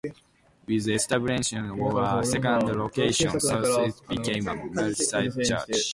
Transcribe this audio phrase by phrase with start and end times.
[0.65, 5.75] With the establishment of a second location, Southeast became a multi-site church.